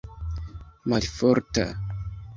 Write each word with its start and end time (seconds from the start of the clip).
malforta 0.89 1.67